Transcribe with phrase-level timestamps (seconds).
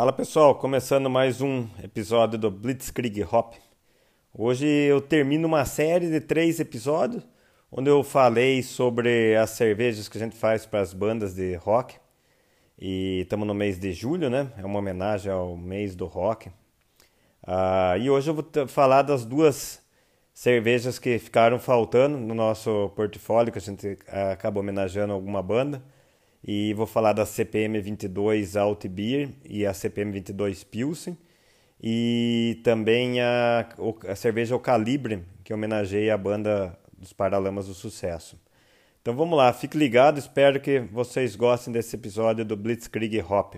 [0.00, 3.52] Fala pessoal, começando mais um episódio do Blitzkrieg Hop.
[4.32, 7.22] Hoje eu termino uma série de três episódios
[7.70, 11.96] onde eu falei sobre as cervejas que a gente faz para as bandas de rock.
[12.78, 14.50] E estamos no mês de julho, né?
[14.56, 16.50] É uma homenagem ao mês do rock.
[17.46, 19.82] Ah, e hoje eu vou falar das duas
[20.32, 25.82] cervejas que ficaram faltando no nosso portfólio, que a gente acaba homenageando alguma banda.
[26.42, 31.16] E vou falar da CPM 22 Alt Beer e a CPM 22 Pilsen.
[31.82, 33.68] E também a,
[34.08, 38.38] a cerveja O Calibre, que homenageia a banda dos Paralamas do Sucesso.
[39.00, 43.54] Então vamos lá, fique ligado, espero que vocês gostem desse episódio do Blitzkrieg Hop.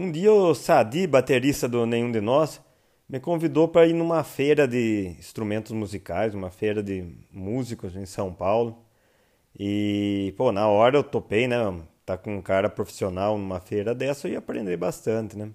[0.00, 2.60] Um dia o Sadi, baterista do Nenhum de Nós,
[3.08, 8.32] me convidou para ir numa feira de instrumentos musicais, uma feira de músicos em São
[8.32, 8.78] Paulo.
[9.58, 11.56] E, pô, na hora eu topei, né?
[12.06, 15.50] Tá com um cara profissional numa feira dessa, eu ia aprender bastante, né?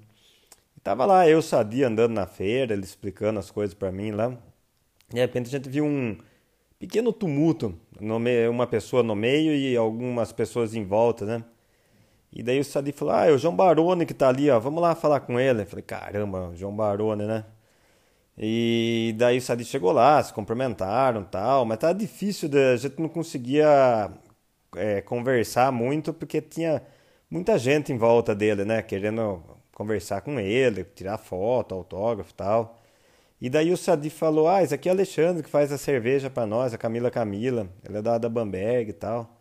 [0.76, 4.38] E tava lá eu, Sadi, andando na feira, ele explicando as coisas para mim lá.
[5.08, 6.18] De repente a gente viu um
[6.78, 7.80] pequeno tumulto,
[8.52, 11.46] uma pessoa no meio e algumas pessoas em volta, né?
[12.36, 14.82] E daí o Sadi falou: Ah, é o João Barone que tá ali, ó, vamos
[14.82, 15.62] lá falar com ele.
[15.62, 17.46] Eu falei: Caramba, João Barone, né?
[18.38, 23.00] E daí o Sadi chegou lá, se cumprimentaram tal, mas tava difícil, de, a gente
[23.00, 24.10] não conseguia
[24.76, 26.82] é, conversar muito porque tinha
[27.30, 28.82] muita gente em volta dele, né?
[28.82, 29.44] Querendo
[29.76, 32.82] conversar com ele, tirar foto, autógrafo tal.
[33.42, 36.30] E daí o Sadi falou: Ah, esse aqui é o Alexandre que faz a cerveja
[36.30, 39.38] para nós, a Camila Camila, ela é da, da Bamberg e tal.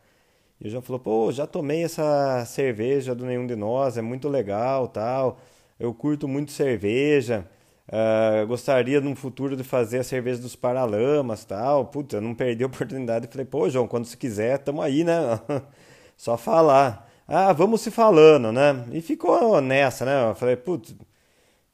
[0.62, 4.28] E o João falou, pô, já tomei essa cerveja do Nenhum de Nós, é muito
[4.28, 5.40] legal, tal.
[5.78, 7.48] Eu curto muito cerveja.
[7.88, 11.86] Uh, gostaria no futuro de fazer a cerveja dos Paralamas, tal.
[11.86, 13.26] Puta, eu não perdi a oportunidade.
[13.26, 15.40] Falei, pô, João, quando você quiser, tamo aí, né?
[16.16, 17.10] Só falar.
[17.26, 18.84] Ah, vamos se falando, né?
[18.92, 20.30] E ficou nessa, né?
[20.30, 20.94] Eu falei, putz,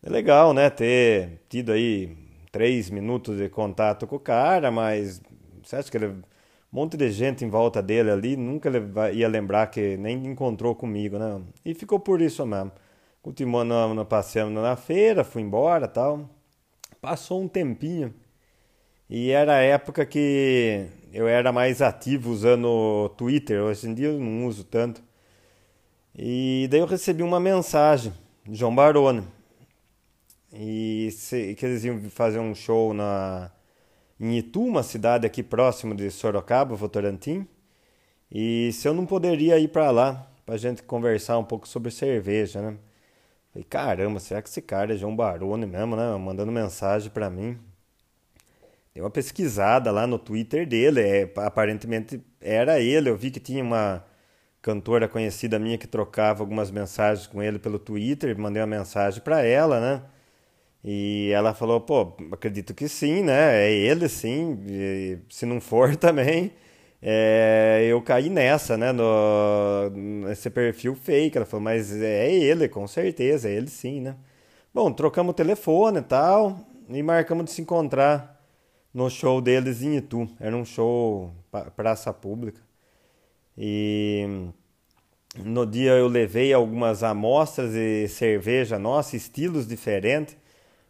[0.03, 0.71] é legal, né?
[0.71, 2.17] Ter tido aí
[2.51, 5.21] três minutos de contato com o cara, mas
[5.63, 6.15] você acha que ele
[6.71, 8.71] monte de gente em volta dele ali, nunca
[9.13, 11.41] ia lembrar que nem encontrou comigo, né?
[11.65, 12.73] E ficou por isso mesmo.
[13.23, 16.29] Continuando passeando na feira, fui embora tal.
[17.01, 18.15] Passou um tempinho
[19.09, 23.63] e era a época que eu era mais ativo usando o Twitter.
[23.63, 25.03] Hoje em dia eu não uso tanto.
[26.15, 28.13] E daí eu recebi uma mensagem
[28.45, 29.25] de João Barone.
[30.53, 31.09] E
[31.57, 33.51] que eles iam fazer um show na
[34.21, 37.47] em Itu, uma cidade aqui próximo de Sorocaba, Votorantim.
[38.31, 41.91] E se eu não poderia ir para lá para a gente conversar um pouco sobre
[41.91, 42.77] cerveja, né?
[43.53, 46.17] Falei, caramba, será que esse cara é João Barone mesmo, né?
[46.17, 47.59] Mandando mensagem para mim.
[48.95, 53.09] Dei uma pesquisada lá no Twitter dele, é, aparentemente era ele.
[53.11, 54.05] Eu vi que tinha uma
[54.61, 59.43] cantora conhecida minha que trocava algumas mensagens com ele pelo Twitter, mandei uma mensagem para
[59.43, 60.03] ela, né?
[60.85, 63.67] E ela falou, pô, acredito que sim, né?
[63.67, 64.59] É ele sim.
[64.67, 66.53] E, se não for também,
[67.03, 68.93] é, eu caí nessa, né?
[68.93, 71.37] No, nesse perfil fake.
[71.37, 74.17] Ela falou, mas é ele, com certeza, é ele sim, né?
[74.73, 78.41] Bom, trocamos o telefone e tal, e marcamos de se encontrar
[78.95, 80.29] no show deles em Itu.
[80.41, 81.33] Era um show
[81.77, 82.61] praça pública.
[83.57, 84.51] E
[85.37, 90.37] no dia eu levei algumas amostras de cerveja nossa, estilos diferentes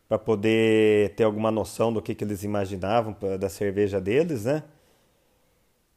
[0.08, 4.62] para poder ter alguma noção do que, que eles imaginavam da cerveja deles, né?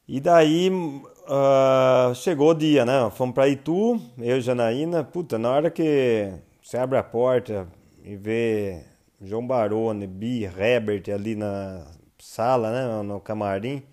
[0.08, 3.10] E daí uh, chegou o dia, né?
[3.12, 5.04] Fomos para Itu, eu e Janaína.
[5.04, 7.68] Puta, na hora que você abre a porta
[8.04, 8.84] e vê
[9.22, 11.88] João Barone, Bi, Herbert ali na
[12.20, 13.04] sala, né?
[13.04, 13.84] No camarim.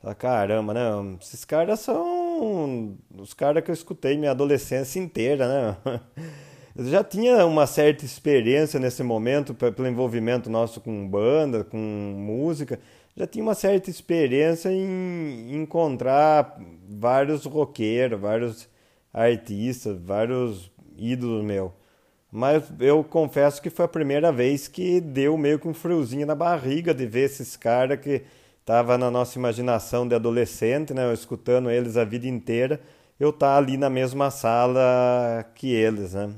[0.00, 1.16] Fala, caramba, né?
[1.20, 5.76] Esses caras são os caras que eu escutei minha adolescência inteira, né?
[6.76, 12.80] Eu já tinha uma certa experiência nesse momento, pelo envolvimento nosso com banda, com música,
[13.16, 18.68] já tinha uma certa experiência em encontrar vários roqueiros, vários
[19.12, 21.72] artistas, vários ídolos meu.
[22.30, 26.34] Mas eu confesso que foi a primeira vez que deu meio que um friozinho na
[26.34, 28.22] barriga de ver esses caras que
[28.64, 32.80] tava na nossa imaginação de adolescente, né, eu escutando eles a vida inteira,
[33.20, 36.34] eu tá ali na mesma sala que eles, né?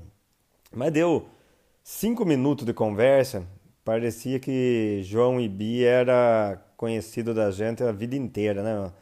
[0.75, 1.27] Mas deu
[1.83, 3.47] cinco minutos de conversa,
[3.85, 8.93] parecia que João Ibi era conhecido da gente a vida inteira, né?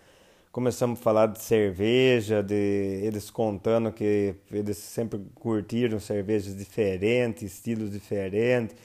[0.52, 2.54] Começamos a falar de cerveja, de
[3.02, 8.76] eles contando que eles sempre curtiram cervejas diferentes, estilos diferentes.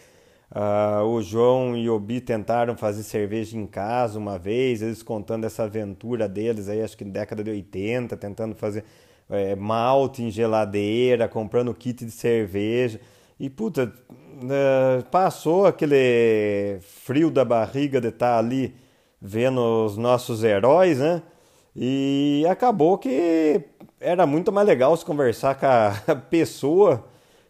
[0.52, 5.46] Uh, o João e o Bi tentaram fazer cerveja em casa uma vez, eles contando
[5.46, 8.84] essa aventura deles aí, acho que na década de 80, tentando fazer
[9.30, 13.00] é, malte em geladeira, comprando kit de cerveja.
[13.40, 18.76] E puta, uh, passou aquele frio da barriga de estar tá ali
[19.22, 21.22] vendo os nossos heróis, né?
[21.76, 23.62] E acabou que
[24.00, 27.06] era muito mais legal se conversar com a pessoa,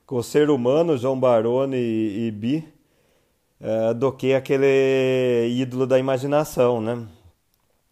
[0.05, 2.79] com o ser humano, João Baroni e, e Bi
[3.61, 7.07] uh, do que aquele ídolo da imaginação, né?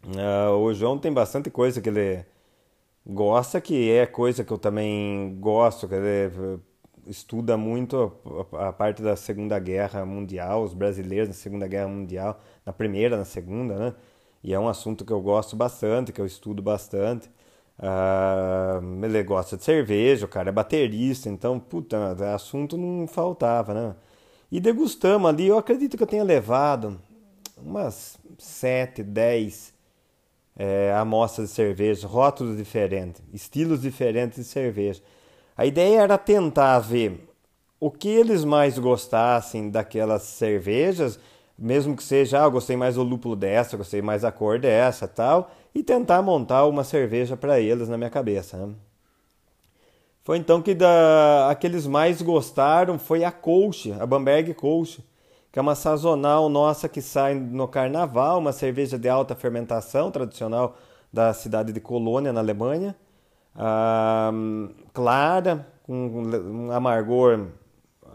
[0.05, 2.25] Uh, o João tem bastante coisa que ele
[3.07, 6.59] gosta, que é coisa que eu também gosto, que ele
[7.07, 8.11] estuda muito
[8.53, 13.17] a, a parte da Segunda Guerra Mundial, os brasileiros na Segunda Guerra Mundial, na primeira,
[13.17, 13.95] na segunda, né?
[14.43, 17.29] E é um assunto que eu gosto bastante, que eu estudo bastante.
[17.79, 23.95] Uh, ele gosta de cerveja, o cara é baterista, então, puta, assunto não faltava, né?
[24.51, 26.99] E degustamos ali, eu acredito que eu tenha levado
[27.57, 29.76] umas 7, 10
[30.57, 35.01] é, amostras de cerveja, rótulos diferentes, estilos diferentes de cerveja.
[35.55, 37.27] A ideia era tentar ver
[37.79, 41.19] o que eles mais gostassem daquelas cervejas,
[41.57, 45.07] mesmo que seja, ah, eu gostei mais do lúpulo dessa, gostei mais da cor dessa,
[45.07, 48.57] tal, e tentar montar uma cerveja para eles na minha cabeça.
[48.57, 48.73] Né?
[50.23, 54.99] Foi então que da, aqueles mais gostaram foi a Kolsch, a Bamberg Kolsch,
[55.51, 60.77] que é uma sazonal nossa que sai no carnaval, uma cerveja de alta fermentação tradicional
[61.11, 62.95] da cidade de Colônia, na Alemanha.
[63.55, 64.31] Ah,
[64.93, 67.47] clara, com um amargor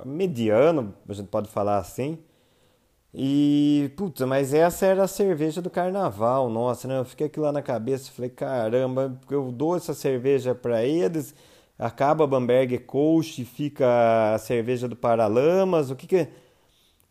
[0.04, 2.18] mediano, a gente pode falar assim.
[3.14, 6.98] E, putz, mas essa era a cerveja do carnaval, nossa, né?
[6.98, 11.34] Eu fiquei aqui lá na cabeça, falei, caramba, eu dou essa cerveja para eles
[11.82, 16.28] acaba a Bamberg Coast, fica a cerveja do Paralamas, o que que...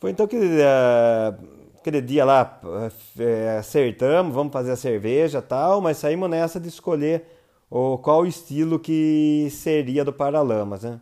[0.02, 1.48] Foi então que uh,
[1.80, 7.28] aquele dia lá uh, acertamos, vamos fazer a cerveja tal, mas saímos nessa de escolher
[7.70, 11.00] o, qual estilo que seria do Paralamas, né?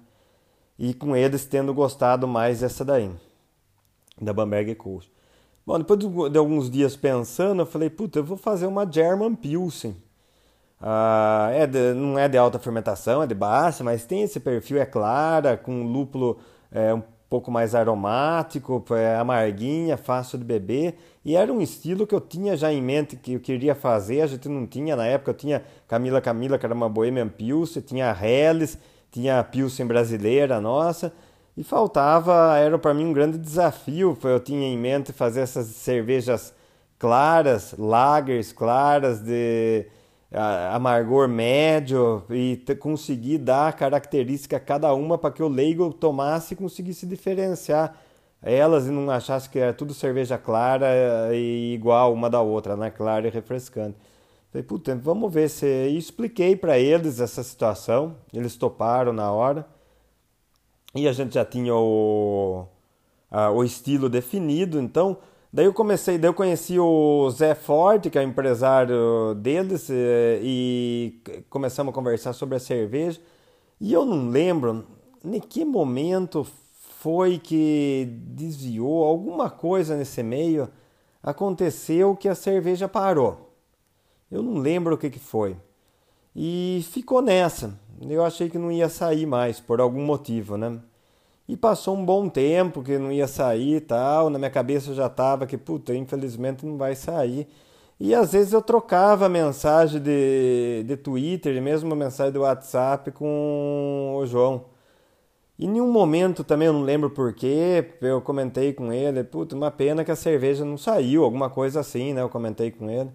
[0.77, 3.09] E com eles tendo gostado mais dessa daí,
[4.21, 5.09] da Bamberg Coast.
[5.65, 5.97] Bom, depois
[6.29, 9.95] de, alguns dias pensando, eu falei, puta, eu vou fazer uma German Pilsen.
[10.81, 14.77] Ah, é de, não é de alta fermentação, é de baixa, mas tem esse perfil,
[14.77, 16.37] é clara, com lúpulo
[16.69, 20.95] é, um pouco mais aromático, é, amarguinha, fácil de beber.
[21.23, 24.27] E era um estilo que eu tinha já em mente que eu queria fazer, a
[24.27, 28.11] gente não tinha na época, eu tinha Camila Camila, que era uma Bohemian Pilsen, tinha
[28.11, 28.77] a Helles,
[29.11, 31.13] tinha a Pilsen brasileira nossa,
[31.55, 36.53] e faltava, era para mim um grande desafio, eu tinha em mente fazer essas cervejas
[36.97, 39.85] claras, lagers claras, de
[40.71, 46.57] amargor médio e conseguir dar característica a cada uma para que o leigo tomasse e
[46.57, 47.95] conseguisse diferenciar
[48.41, 50.87] elas e não achasse que era tudo cerveja clara
[51.33, 52.89] e igual uma da outra, né?
[52.89, 53.97] Clara e refrescante.
[54.51, 55.65] Falei, puta, vamos ver se.
[55.65, 59.65] E expliquei para eles essa situação, eles toparam na hora.
[60.95, 62.65] E a gente já tinha o,
[63.29, 65.17] a, o estilo definido, então
[65.51, 70.39] Daí eu comecei, daí eu conheci o Zé Forte, que é o empresário deles, eh,
[70.43, 73.19] e começamos a conversar sobre a cerveja.
[73.81, 74.85] E eu não lembro
[75.23, 76.45] em que momento
[76.99, 80.69] foi que desviou alguma coisa nesse meio,
[81.23, 83.55] aconteceu que a cerveja parou.
[84.29, 85.57] Eu não lembro o que, que foi.
[86.35, 87.73] E ficou nessa.
[88.01, 90.79] Eu achei que não ia sair mais, por algum motivo, né?
[91.49, 94.29] E passou um bom tempo que não ia sair e tal.
[94.29, 97.47] Na minha cabeça já estava que, puta, infelizmente não vai sair.
[97.99, 104.25] E às vezes eu trocava mensagem de, de Twitter mesmo mensagem do WhatsApp com o
[104.27, 104.65] João.
[105.57, 109.71] E em nenhum momento também, eu não lembro porquê, eu comentei com ele, puta, uma
[109.71, 112.21] pena que a cerveja não saiu, alguma coisa assim, né?
[112.21, 113.11] Eu comentei com ele.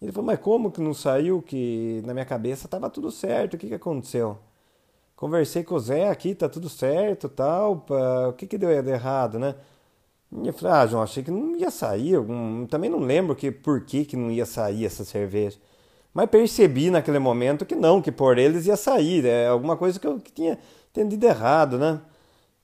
[0.00, 1.42] Ele falou, mas como que não saiu?
[1.42, 4.38] Que na minha cabeça estava tudo certo, o que, que aconteceu?
[5.18, 7.78] Conversei com o Zé aqui, tá tudo certo tal.
[7.78, 9.56] Pá, o que, que deu errado, né?
[10.30, 12.14] E eu falei, ah, João, achei que não ia sair.
[12.70, 15.58] Também não lembro que, por que, que não ia sair essa cerveja.
[16.14, 19.24] Mas percebi naquele momento que não, que por eles ia sair.
[19.26, 20.58] É alguma coisa que eu que tinha
[20.92, 22.00] entendido errado, né?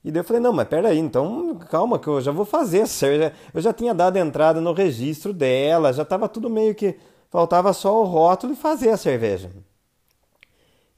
[0.05, 2.87] E daí eu falei, não, mas peraí, então calma que eu já vou fazer a
[2.87, 3.33] cerveja.
[3.53, 6.97] Eu já tinha dado entrada no registro dela, já estava tudo meio que.
[7.31, 9.51] Faltava só o rótulo e fazer a cerveja.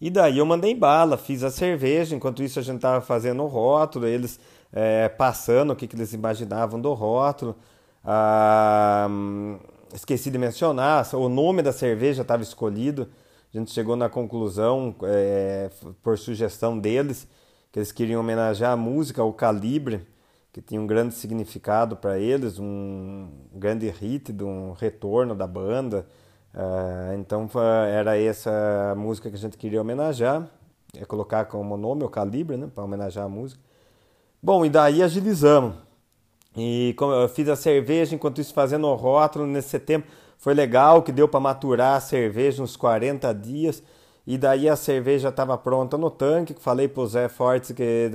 [0.01, 3.47] E daí eu mandei bala, fiz a cerveja, enquanto isso a gente estava fazendo o
[3.47, 4.39] rótulo, eles
[4.73, 7.57] é, passando o que, que eles imaginavam do rótulo.
[8.05, 9.09] Ah,
[9.95, 13.09] esqueci de mencionar, o nome da cerveja estava escolhido.
[13.55, 15.71] A gente chegou na conclusão, é,
[16.03, 17.27] por sugestão deles,
[17.73, 20.07] que eles queriam homenagear a música, o Calibre,
[20.53, 26.07] que tinha um grande significado para eles, um grande hit um retorno da banda.
[26.57, 27.47] Uh, então
[27.93, 30.49] era essa música que a gente queria homenagear,
[30.97, 33.61] é colocar como nome o Calibre, né, para homenagear a música.
[34.43, 35.75] Bom, e daí agilizamos.
[36.57, 40.07] E como eu fiz a cerveja, enquanto isso fazendo o rótulo nesse tempo,
[40.39, 43.83] foi legal que deu para maturar a cerveja uns 40 dias.
[44.27, 48.11] E daí a cerveja estava pronta no tanque, falei para o Zé Fortes que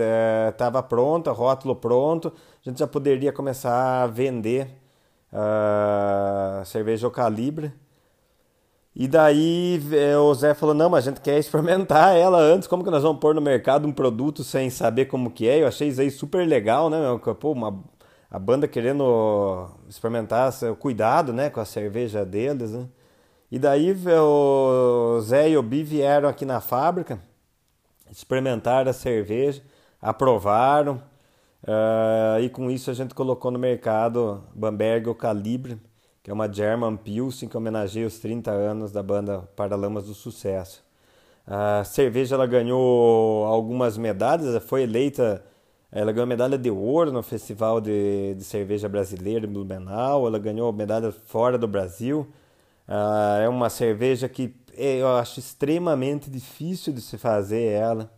[0.50, 2.33] estava é, pronta, rótulo pronto,
[2.65, 4.67] a gente já poderia começar a vender
[5.31, 7.71] uh, cerveja ao calibre.
[8.95, 12.83] E daí é, o Zé falou, não, mas a gente quer experimentar ela antes, como
[12.83, 15.62] que nós vamos pôr no mercado um produto sem saber como que é?
[15.62, 16.98] Eu achei isso aí super legal, né?
[17.39, 17.83] Pô, uma,
[18.29, 22.88] a banda querendo experimentar o cuidado né, com a cerveja deles, né?
[23.51, 27.19] E daí o Zé e o Bi vieram aqui na fábrica,
[28.10, 29.62] experimentaram a cerveja,
[30.01, 31.01] aprovaram,
[31.63, 35.77] uh, e com isso a gente colocou no mercado Bamberg o Calibre,
[36.24, 40.84] que é uma German Pilsen que homenageia os 30 anos da banda Paralamas do Sucesso.
[41.46, 45.44] A cerveja ela ganhou algumas medalhas, foi eleita,
[45.92, 50.72] ela ganhou medalha de ouro no Festival de, de Cerveja Brasileira em Blumenau, ela ganhou
[50.72, 52.28] medalha fora do Brasil,
[53.42, 58.12] é uma cerveja que eu acho extremamente difícil de se fazer ela.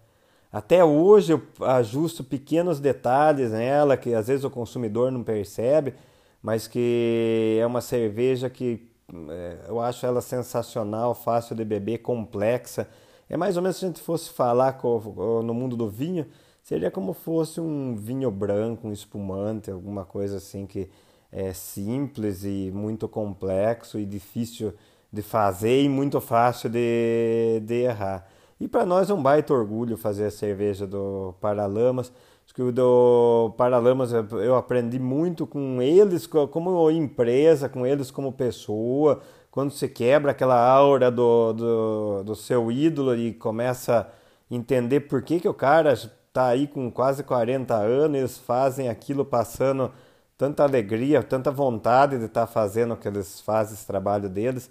[0.51, 5.95] Até hoje eu ajusto pequenos detalhes nela que às vezes o consumidor não percebe,
[6.43, 8.85] mas que é uma cerveja que
[9.29, 12.87] é, eu acho ela sensacional, fácil de beber, complexa.
[13.29, 16.25] É mais ou menos se a gente fosse falar no mundo do vinho,
[16.61, 20.89] seria como fosse um vinho branco, um espumante, alguma coisa assim que
[21.31, 24.73] é simples e muito complexo e difícil
[25.11, 28.27] de fazer e muito fácil de, de errar.
[28.59, 32.11] E para nós é um baita orgulho fazer a cerveja do Paralamas.
[32.45, 38.33] Acho que o do Paralamas eu aprendi muito com eles como empresa, com eles como
[38.33, 39.21] pessoa.
[39.49, 45.21] Quando você quebra aquela aura do, do, do seu ídolo e começa a entender por
[45.21, 49.91] que, que o cara está aí com quase 40 anos, eles fazem aquilo passando
[50.37, 54.69] tanta alegria, tanta vontade de estar tá fazendo o que eles fazem, esse trabalho deles,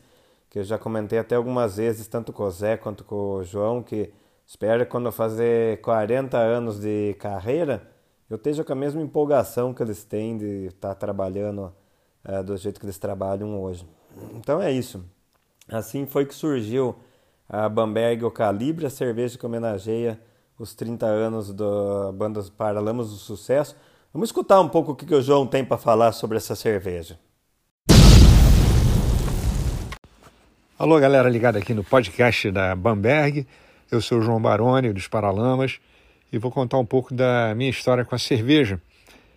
[0.50, 3.82] que eu já comentei até algumas vezes, tanto com o Zé quanto com o João,
[3.82, 4.12] que
[4.46, 7.82] espero que quando eu fazer 40 anos de carreira,
[8.28, 11.72] eu esteja com a mesma empolgação que eles têm de estar tá trabalhando
[12.24, 13.86] é, do jeito que eles trabalham hoje.
[14.34, 15.04] Então é isso.
[15.68, 16.96] Assim foi que surgiu
[17.48, 20.20] a Bamberg O Calibre, a cerveja que homenageia
[20.58, 23.76] os 30 anos da banda Paralamas do Sucesso,
[24.12, 27.18] Vamos escutar um pouco o que, o João tem para falar sobre essa cerveja.
[30.78, 33.46] Alô, galera ligada aqui no podcast da Bamberg.
[33.92, 35.78] Eu sou o João Baroni, dos Paralamas,
[36.32, 38.80] e vou contar um pouco da minha história com a cerveja.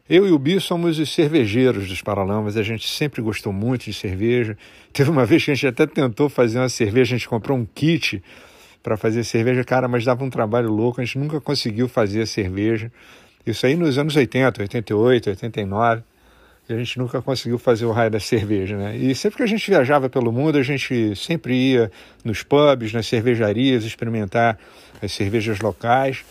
[0.09, 3.93] Eu e o Bi somos os cervejeiros dos Paralamas, a gente sempre gostou muito de
[3.93, 4.57] cerveja.
[4.93, 7.65] Teve uma vez que a gente até tentou fazer uma cerveja, a gente comprou um
[7.65, 8.23] kit
[8.81, 12.25] para fazer cerveja, cara, mas dava um trabalho louco, a gente nunca conseguiu fazer a
[12.25, 12.89] cerveja.
[13.45, 16.01] Isso aí nos anos 80, 88, 89.
[16.67, 18.97] E a gente nunca conseguiu fazer o raio da cerveja, né?
[18.97, 21.91] E sempre que a gente viajava pelo mundo, a gente sempre ia
[22.23, 24.57] nos pubs, nas cervejarias, experimentar
[25.01, 26.25] as cervejas locais.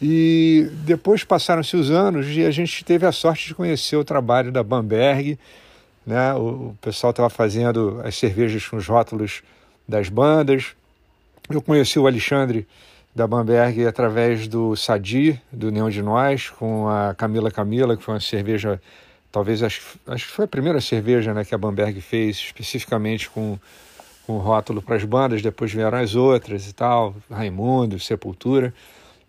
[0.00, 4.52] E depois passaram-se os anos e a gente teve a sorte de conhecer o trabalho
[4.52, 5.38] da Bamberg.
[6.06, 6.34] Né?
[6.34, 9.42] O, pessoal estava fazendo as cervejas com os rótulos
[9.88, 10.76] das bandas.
[11.48, 12.66] Eu conheci o Alexandre
[13.14, 18.14] da Bamberg através do Sadi, do Neon de Nós, com a Camila Camila, que foi
[18.14, 18.80] uma cerveja,
[19.36, 23.58] talvez acho, acho que foi a primeira cerveja né, que a Bamberg fez, especificamente com,
[24.26, 28.72] com rótulo para as bandas, depois vieram as outras e tal, Raimundo, Sepultura.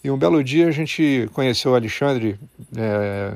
[0.02, 2.40] E um belo dia a gente conheceu o Alexandre
[2.78, 3.34] é,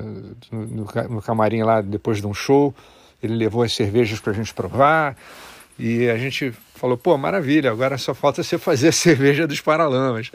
[0.50, 2.74] no, no camarim lá depois de um show,
[3.22, 5.14] ele levou as cervejas para a gente provar,
[5.78, 10.32] e a gente falou, pô, maravilha, agora só falta você fazer a cerveja dos Paralamas.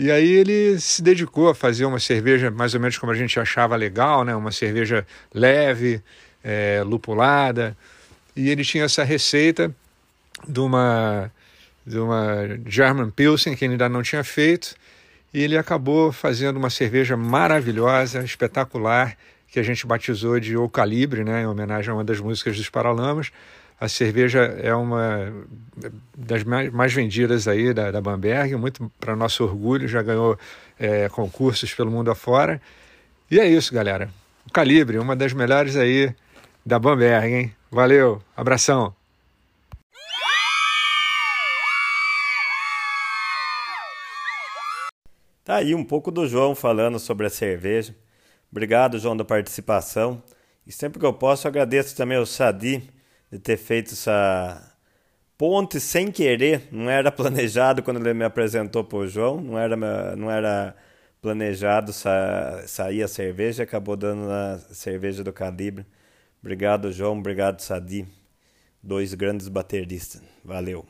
[0.00, 3.38] E aí ele se dedicou a fazer uma cerveja mais ou menos como a gente
[3.38, 4.34] achava legal, né?
[4.34, 6.02] Uma cerveja leve,
[6.42, 7.76] é, lupulada.
[8.34, 9.70] E ele tinha essa receita
[10.48, 11.30] de uma,
[11.86, 14.74] de uma German Pilsen que ele ainda não tinha feito.
[15.34, 21.24] E ele acabou fazendo uma cerveja maravilhosa, espetacular, que a gente batizou de O Calibre,
[21.24, 21.42] né?
[21.42, 23.30] Em homenagem a uma das músicas dos Paralamas.
[23.80, 25.32] A cerveja é uma
[26.14, 30.38] das mais, vendidas aí da, da Bamberg, muito para nosso orgulho, já ganhou
[30.78, 32.60] é, concursos pelo mundo afora.
[33.30, 34.10] E é isso, galera.
[34.46, 36.14] O Calibre, uma das melhores aí
[36.64, 37.54] da Bamberg, hein?
[37.70, 38.94] Valeu, abração.
[45.42, 47.96] Tá aí um pouco do João falando sobre a cerveja.
[48.52, 50.22] Obrigado, João, da participação.
[50.66, 52.99] E sempre que eu posso, agradeço também ao Sadi
[53.30, 54.76] de ter feito essa
[55.38, 56.68] ponte sem querer.
[56.70, 59.76] Não era planejado quando ele me apresentou para o João, não era,
[60.16, 60.76] não era
[61.20, 65.86] planejado sa sair a cerveja, acabou dando a cerveja do calibre.
[66.40, 67.18] Obrigado, João.
[67.18, 68.06] Obrigado, Sadi.
[68.82, 70.22] Dois grandes bateristas.
[70.42, 70.86] Valeu.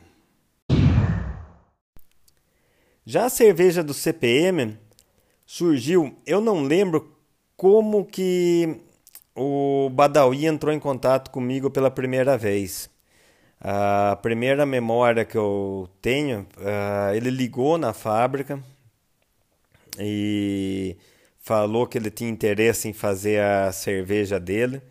[3.04, 4.78] Já a cerveja do CPM
[5.44, 7.16] surgiu, eu não lembro
[7.56, 8.80] como que
[9.34, 12.90] o Badawi entrou em contato comigo pela primeira vez.
[13.60, 18.62] A primeira memória que eu tenho, uh, ele ligou na fábrica
[19.98, 20.96] e
[21.38, 24.82] falou que ele tinha interesse em fazer a cerveja dele.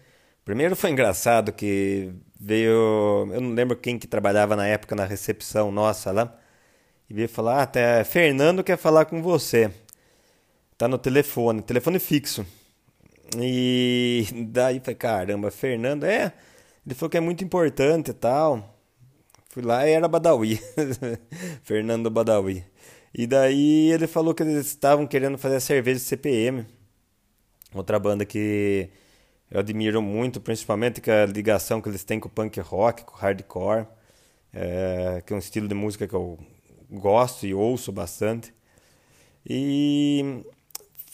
[0.45, 5.71] Primeiro foi engraçado que veio, eu não lembro quem que trabalhava na época na recepção
[5.71, 6.35] nossa lá,
[7.09, 9.71] e veio falar: ah, até Fernando quer falar com você.
[10.77, 12.45] Tá no telefone, telefone fixo.
[13.37, 16.33] E daí falei: caramba, Fernando, é.
[16.85, 18.77] Ele falou que é muito importante e tal.
[19.49, 20.59] Fui lá e era Badawi.
[21.63, 22.63] Fernando Badawi.
[23.13, 26.65] E daí ele falou que eles estavam querendo fazer a cerveja CPM.
[27.73, 28.89] Outra banda que
[29.51, 33.15] eu admiro muito, principalmente com a ligação que eles têm com o punk rock, com
[33.15, 33.87] o hardcore,
[34.53, 36.37] é, que é um estilo de música que eu
[36.89, 38.53] gosto e ouço bastante.
[39.45, 40.43] E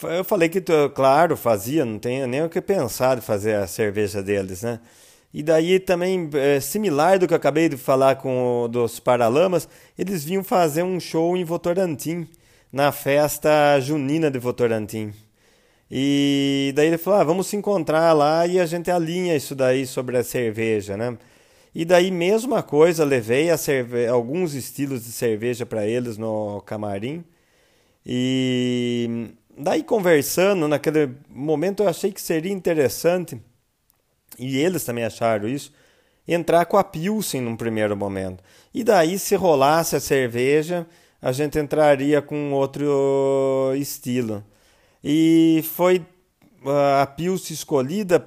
[0.02, 0.62] eu falei que,
[0.94, 4.80] claro, fazia, não tenho nem o que pensar de fazer a cerveja deles, né?
[5.32, 9.68] E daí também, é, similar do que eu acabei de falar com o, dos Paralamas,
[9.98, 12.26] eles vinham fazer um show em Votorantim,
[12.72, 15.12] na festa junina de Votorantim.
[15.90, 19.86] E daí ele falou: ah, vamos se encontrar lá e a gente alinha isso daí
[19.86, 21.16] sobre a cerveja, né?
[21.74, 24.06] E daí, mesma coisa, levei cerve...
[24.06, 27.22] alguns estilos de cerveja para eles no camarim.
[28.04, 33.40] E daí, conversando, naquele momento, eu achei que seria interessante,
[34.38, 35.72] e eles também acharam isso,
[36.26, 38.42] entrar com a Pilsen num primeiro momento.
[38.74, 40.86] E daí, se rolasse a cerveja,
[41.20, 44.44] a gente entraria com outro estilo.
[45.02, 46.04] E foi
[47.00, 48.26] a Pilsen escolhida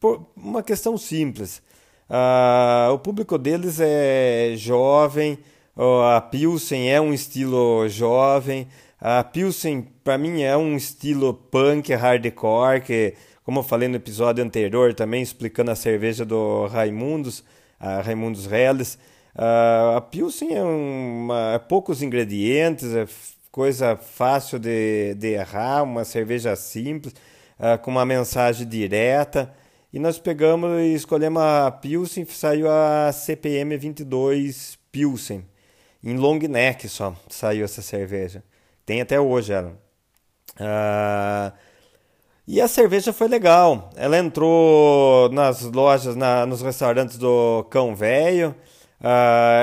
[0.00, 1.62] por uma questão simples
[2.08, 5.38] Uh, o público deles é jovem,
[5.76, 8.66] a Pilsen é um estilo jovem,
[9.00, 14.44] a Pilsen para mim é um estilo punk hardcore, que como eu falei no episódio
[14.44, 17.44] anterior também explicando a cerveja do Raimundos,
[17.78, 23.06] a Raimundos uh, a Pilsen é, uma, é poucos ingredientes, é
[23.50, 27.14] coisa fácil de, de errar, uma cerveja simples,
[27.58, 29.52] uh, com uma mensagem direta.
[29.92, 35.46] E nós pegamos e escolhemos a Pilsen, saiu a CPM 22 Pilsen.
[36.04, 38.42] Em long neck só saiu essa cerveja.
[38.88, 39.78] Tem até hoje ela.
[40.58, 41.52] Ah,
[42.46, 43.90] e a cerveja foi legal.
[43.94, 48.54] Ela entrou nas lojas, na, nos restaurantes do Cão Velho.
[48.98, 49.62] Ah,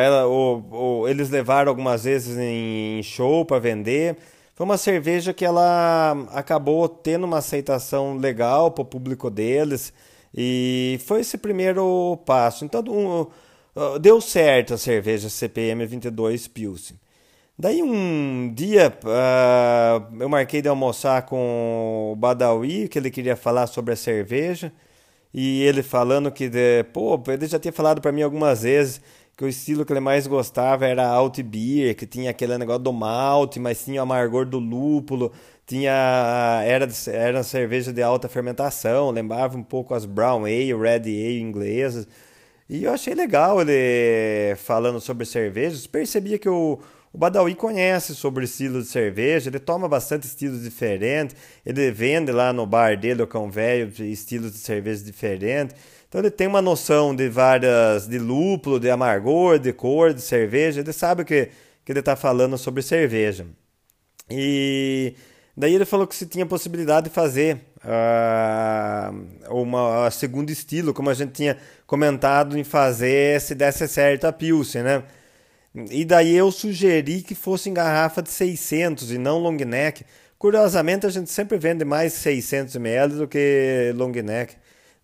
[1.09, 4.15] eles levaram algumas vezes em show para vender.
[4.53, 9.91] Foi uma cerveja que ela acabou tendo uma aceitação legal para o público deles.
[10.35, 12.63] E foi esse primeiro passo.
[12.63, 16.95] Então, um, deu certo a cerveja CPM 22 Pilsen.
[17.58, 23.68] Daí um dia uh, eu marquei de almoçar com o Badawi, que ele queria falar
[23.68, 24.72] sobre a cerveja.
[25.34, 29.02] E ele falando que, de, pô, ele já tinha falado para mim algumas vezes
[29.38, 32.94] que o estilo que ele mais gostava era alt beer, que tinha aquele negócio do
[32.94, 35.32] malte, mas tinha o amargor do lúpulo
[35.65, 41.39] tinha era era cerveja de alta fermentação, lembrava um pouco as brown ale, red ale
[41.39, 42.08] inglesas.
[42.70, 45.88] E eu achei legal ele falando sobre cervejas.
[45.88, 46.80] Percebia que o,
[47.15, 51.34] o Badawi conhece sobre estilo de cerveja, ele toma bastante estilos diferentes,
[51.65, 55.78] ele vende lá no bar dele, o Cão Velho, estilos de cerveja diferentes.
[56.10, 60.82] Então ele tem uma noção de várias, de lúpulo, de amargor, de cor, de cerveja,
[60.82, 61.51] ele sabe que,
[61.86, 63.47] que ele está falando sobre cerveja.
[64.30, 65.15] E
[65.56, 71.13] Daí ele falou que se tinha possibilidade de fazer uh, uma segundo estilo, como a
[71.13, 71.56] gente tinha
[71.88, 75.04] comentado em fazer se desse certo a Pilsen, né?
[75.91, 80.05] E daí eu sugeri que fosse em garrafa de 600 e não long neck.
[80.38, 84.55] Curiosamente a gente sempre vende mais 600 ml do que long neck.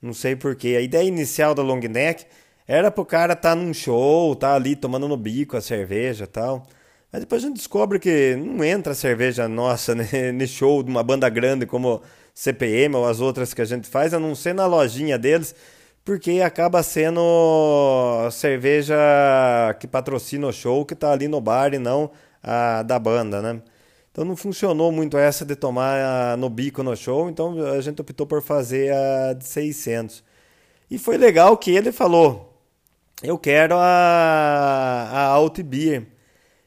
[0.01, 0.75] Não sei porquê.
[0.77, 2.25] A ideia inicial da long neck
[2.65, 6.65] era pro cara estar tá num show, tá ali tomando no bico a cerveja, tal.
[7.11, 11.03] Mas depois a gente descobre que não entra cerveja nossa né, nesse show de uma
[11.03, 12.01] banda grande como
[12.33, 15.53] CPM ou as outras que a gente faz, a não ser na lojinha deles,
[16.03, 18.95] porque acaba sendo cerveja
[19.79, 22.11] que patrocina o show que está ali no bar e não
[22.43, 23.61] a da banda, né?
[24.11, 28.27] Então não funcionou muito essa de tomar no bico no show, então a gente optou
[28.27, 30.23] por fazer a de 600.
[30.89, 32.61] E foi legal que ele falou:
[33.23, 36.07] "Eu quero a a Alt Beer".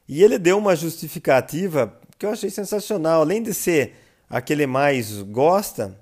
[0.08, 3.94] E ele deu uma justificativa que eu achei sensacional, além de ser
[4.28, 5.98] a que ele mais gosta,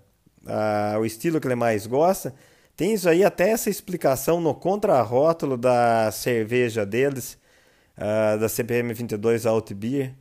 [0.47, 2.35] a, o estilo que ele mais gosta,
[2.77, 7.39] tem isso aí até essa explicação no contrarótulo da cerveja deles,
[7.99, 10.15] uh, da CPM 22 Alt Beer.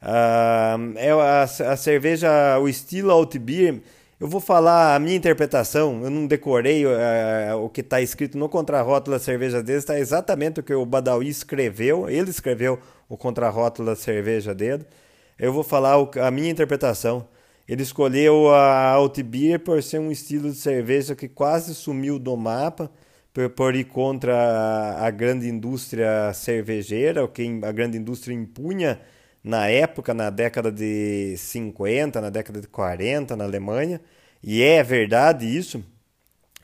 [0.00, 3.80] Uh, é a, a, cerveja, o estilo Alt Beer.
[4.20, 6.90] Eu vou falar a minha interpretação, eu não decorei uh,
[7.62, 11.28] o que está escrito no contrarótulo da cerveja deles, está exatamente o que o Badawi
[11.28, 14.84] escreveu, ele escreveu o contrarótulo da cerveja dele.
[15.38, 17.28] Eu vou falar o, a minha interpretação.
[17.68, 22.34] Ele escolheu a Alt Beer por ser um estilo de cerveja que quase sumiu do
[22.34, 22.90] mapa,
[23.30, 28.98] por, por ir contra a, grande indústria cervejeira, o que a grande indústria impunha
[29.44, 34.00] na época, na década de 50, na década de 40 na Alemanha.
[34.42, 35.84] E é verdade isso.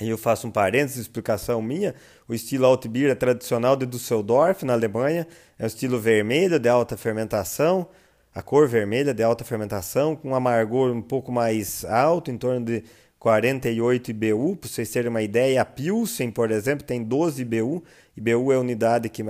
[0.00, 1.94] E eu faço um parênteses, explicação minha.
[2.26, 5.26] O estilo Alt Beer é tradicional de Düsseldorf, na Alemanha.
[5.58, 7.88] É um estilo vermelho, de alta fermentação
[8.34, 12.64] a cor vermelha de alta fermentação, com um amargor um pouco mais alto, em torno
[12.64, 12.82] de
[13.20, 14.56] 48 IBU.
[14.56, 17.84] Para vocês terem uma ideia, a Pilsen, por exemplo, tem 12 IBU.
[18.16, 19.22] IBU é a unidade que,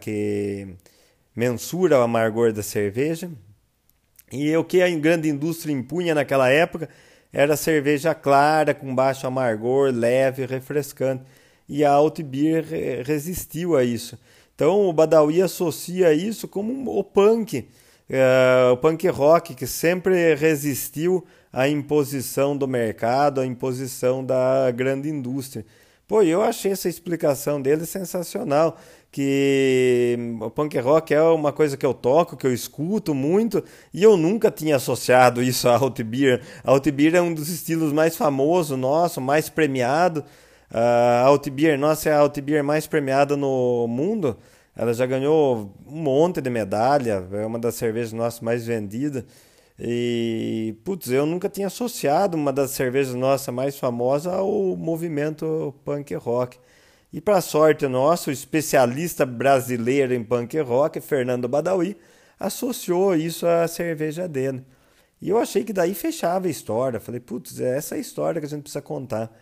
[0.00, 0.68] que
[1.34, 3.28] mensura o amargor da cerveja.
[4.30, 6.88] E o que a grande indústria impunha naquela época
[7.32, 11.24] era cerveja clara, com baixo amargor, leve, refrescante.
[11.68, 12.64] E a Alt Beer
[13.04, 14.16] resistiu a isso.
[14.54, 17.68] Então o Badawi associa isso como o punk
[18.08, 25.08] é, o punk rock que sempre resistiu à imposição do mercado, à imposição da grande
[25.08, 25.64] indústria.
[26.06, 28.76] Pô, eu achei essa explicação dele sensacional,
[29.10, 34.02] que o punk rock é uma coisa que eu toco, que eu escuto muito, e
[34.02, 36.42] eu nunca tinha associado isso a Alt Beer.
[36.62, 40.24] Alt Beer é um dos estilos mais famosos nosso, mais premiado.
[40.70, 44.36] A Alt Beer, nossa, é a Alt Beer mais premiada no mundo.
[44.76, 49.24] Ela já ganhou um monte de medalha, é uma das cervejas nossas mais vendidas.
[49.78, 56.14] E, putz, eu nunca tinha associado uma das cervejas nossas mais famosas ao movimento punk
[56.14, 56.58] rock.
[57.12, 61.96] E, para sorte nossa, o especialista brasileiro em punk rock, Fernando Badawi,
[62.38, 64.64] associou isso à cerveja dele.
[65.20, 67.00] E eu achei que daí fechava a história.
[67.00, 69.32] Falei, putz, é essa a história que a gente precisa contar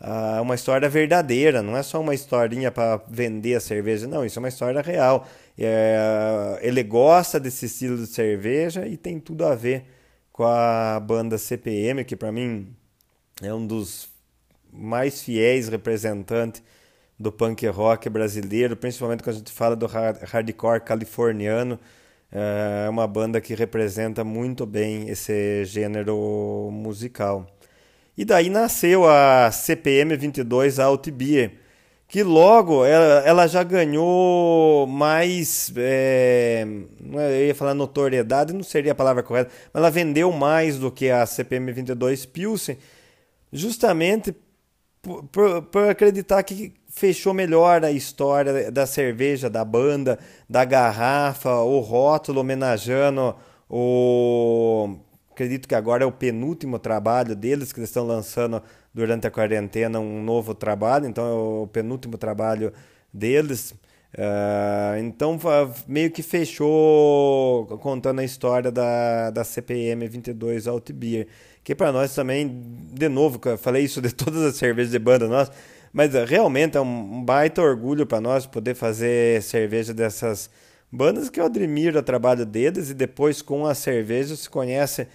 [0.00, 4.38] uh, uma história verdadeira, não é só uma historinha para vender a cerveja, não, isso
[4.38, 5.26] é uma história real.
[5.58, 9.84] É, ele gosta desse estilo de cerveja e tem tudo a ver
[10.32, 12.74] com a banda CPM, que para mim
[13.42, 14.08] é um dos
[14.72, 16.62] mais fiéis representantes
[17.18, 21.78] do punk rock brasileiro, principalmente quando a gente fala do hardcore californiano.
[22.30, 27.46] É uma banda que representa muito bem esse gênero musical.
[28.16, 31.52] E daí nasceu a CPM 22 Alt Beer,
[32.08, 36.66] que logo ela, ela já ganhou mais, é,
[37.14, 40.90] é, eu ia falar notoriedade, não seria a palavra correta, mas ela vendeu mais do
[40.90, 42.78] que a CPM 22 Pilsen,
[43.52, 44.34] justamente
[45.02, 51.60] por, por, por acreditar que fechou melhor a história da cerveja, da banda, da garrafa,
[51.60, 53.36] o rótulo homenageando
[53.68, 54.96] o
[55.36, 58.62] Acredito que agora é o penúltimo trabalho deles, que eles estão lançando
[58.94, 62.72] durante a quarentena um novo trabalho, então é o penúltimo trabalho
[63.12, 63.72] deles.
[64.14, 65.38] Uh, então
[65.86, 71.26] meio que fechou contando a história da, da CPM 22 Alt Beer,
[71.62, 72.62] que para nós também,
[72.94, 75.52] de novo, eu falei isso de todas as cervejas de banda nossa,
[75.92, 80.48] mas realmente é um baita orgulho para nós poder fazer cerveja dessas
[80.90, 85.06] bandas que eu admiro o trabalho deles e depois com a cerveja se conhece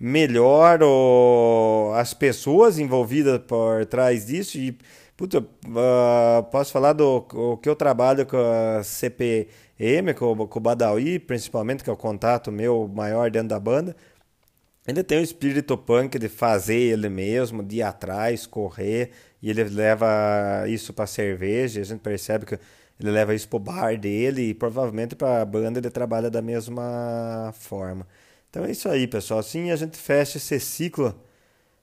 [0.00, 4.76] melhor o, as pessoas envolvidas por trás disso e
[5.16, 10.62] puta, uh, posso falar do o que eu trabalho com a CPM, com, com o
[10.62, 13.94] Badawi, principalmente, que é o contato meu maior dentro da banda.
[14.86, 19.10] Ele tem o espírito punk de fazer ele mesmo, de ir atrás, correr,
[19.42, 22.58] e ele leva isso para cerveja, a gente percebe que
[22.98, 26.42] ele leva isso para o bar dele e provavelmente para a banda ele trabalha da
[26.42, 28.06] mesma forma.
[28.50, 29.40] Então é isso aí, pessoal.
[29.40, 31.14] Assim a gente fecha esse ciclo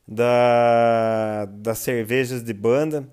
[0.08, 3.08] da, das cervejas de banda.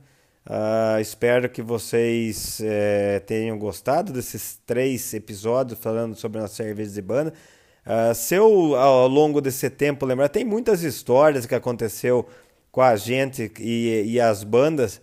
[0.47, 7.03] Uh, espero que vocês é, tenham gostado desses três episódios falando sobre as cervejas de
[7.03, 7.33] banda.
[7.87, 12.29] Uh, se eu, ao longo desse tempo, lembrar, tem muitas histórias que aconteceu
[12.73, 15.01] com a gente e, e as bandas.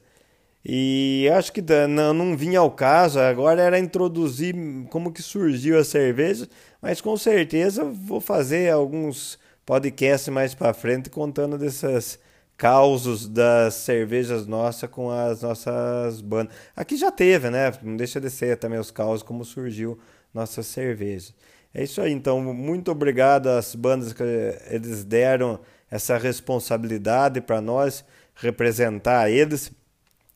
[0.63, 4.55] E acho que não, não vinha ao caso, agora era introduzir
[4.89, 6.47] como que surgiu a cerveja,
[6.81, 12.19] mas com certeza vou fazer alguns podcasts mais para frente contando dessas
[12.55, 16.53] causos das cervejas nossas com as nossas bandas.
[16.75, 17.73] Aqui já teve, né?
[17.81, 19.97] Não deixa de ser também os causos como surgiu
[20.31, 21.33] nossa cerveja.
[21.73, 24.23] É isso aí, então muito obrigado às bandas que
[24.69, 29.71] eles deram essa responsabilidade para nós representar eles.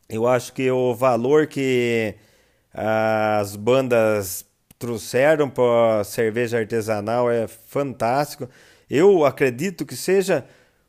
[0.07, 2.15] Eu acho que o valor que
[2.73, 4.45] as bandas
[4.77, 8.47] trouxeram para cerveja artesanal é fantástico.
[8.89, 10.45] Eu acredito que seja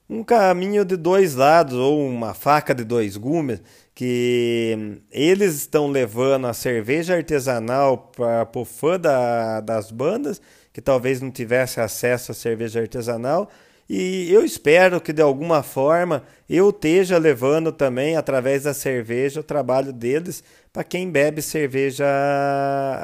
[0.09, 3.62] um caminho de dois lados ou uma faca de dois gumes
[3.94, 10.40] que eles estão levando a cerveja artesanal para o fã da, das bandas
[10.72, 13.48] que talvez não tivesse acesso à cerveja artesanal
[13.88, 19.44] e eu espero que de alguma forma eu esteja levando também, através da cerveja, o
[19.44, 22.07] trabalho deles para quem bebe cerveja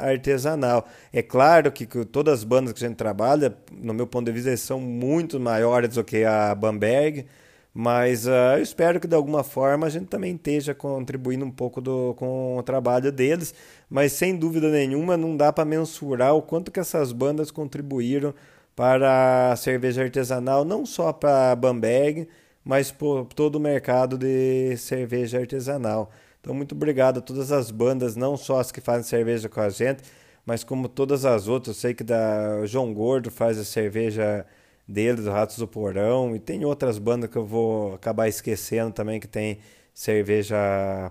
[0.01, 0.87] artesanal.
[1.11, 4.31] É claro que, que, todas as bandas que a gente trabalha, no meu ponto de
[4.31, 7.25] vista, são muito maiores do que a Bamberg,
[7.73, 11.81] mas uh, eu espero que de alguma forma a gente também esteja contribuindo um pouco
[11.81, 13.55] do, com o trabalho deles,
[13.89, 18.35] mas sem dúvida nenhuma não dá para mensurar o quanto que essas bandas contribuíram
[18.75, 22.27] para a cerveja artesanal, não só para Bamberg,
[22.63, 26.11] mas por todo o mercado de cerveja artesanal.
[26.41, 29.69] Então, muito obrigado a todas as bandas, não só as que fazem cerveja com a
[29.69, 30.03] gente,
[30.45, 31.77] mas como todas as outras.
[31.77, 34.45] Eu sei que da João Gordo faz a cerveja
[34.87, 39.19] dele, do Ratos do Porão, e tem outras bandas que eu vou acabar esquecendo também
[39.19, 39.59] que tem
[39.93, 40.57] cerveja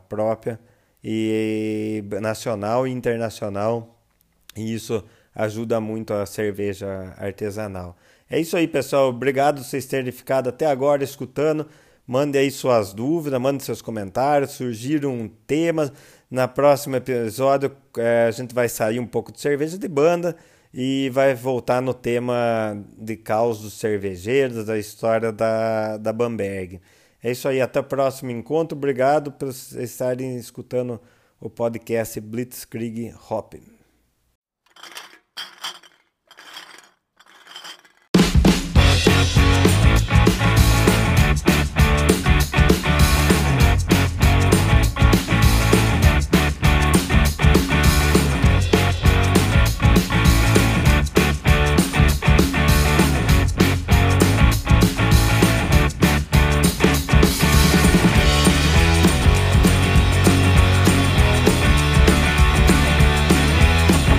[0.09, 0.59] própria
[1.03, 3.99] e nacional e internacional.
[4.57, 5.03] E isso
[5.35, 7.97] ajuda muito a cerveja artesanal.
[8.31, 9.09] É isso aí, pessoal.
[9.09, 11.67] Obrigado por vocês terem ficado até agora escutando.
[12.07, 15.93] Mande aí suas dúvidas, mande seus comentários, surgiram temas.
[16.31, 20.35] Na próximo episódio é, a gente vai sair um pouco de cerveja de banda
[20.73, 26.81] e vai voltar no tema de caos dos cervejeiros, da história da, da Bamberg.
[27.23, 28.77] É isso aí, até o próximo encontro.
[28.77, 31.01] Obrigado por estarem escutando
[31.41, 33.72] o podcast Blitzkrieg Hop.